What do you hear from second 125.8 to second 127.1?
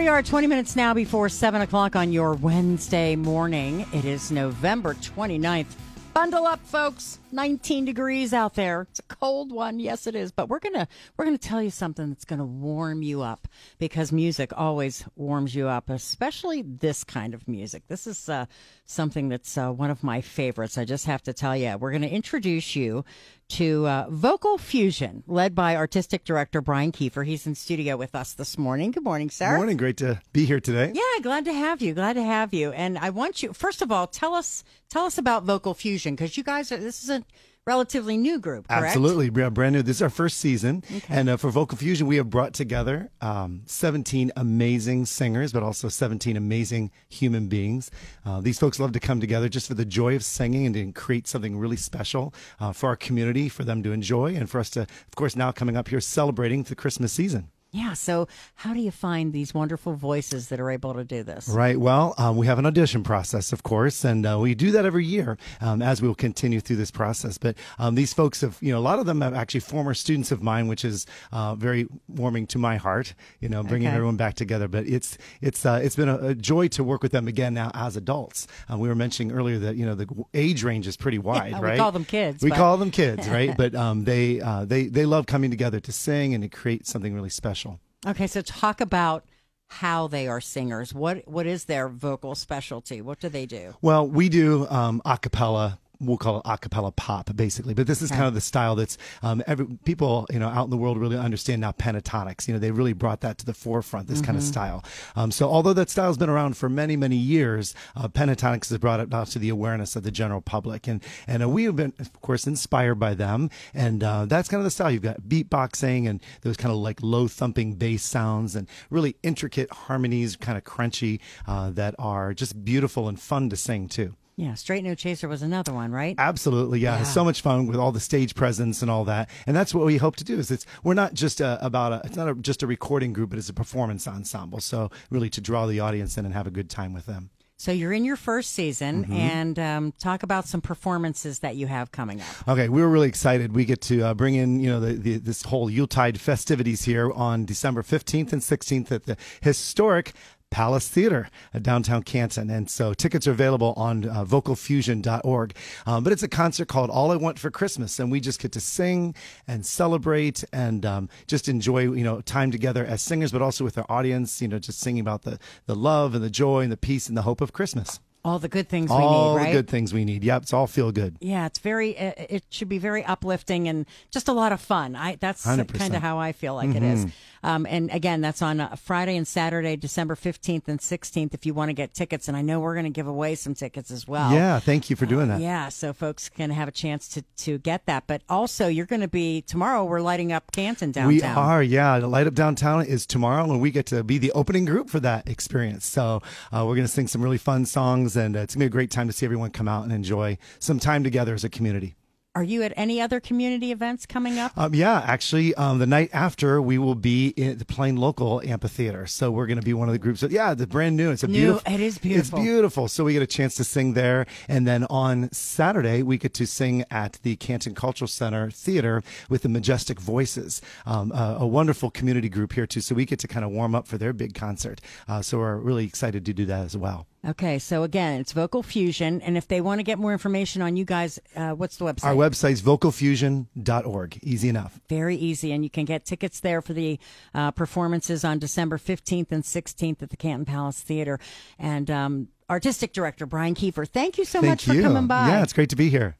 right? Absolutely, yeah.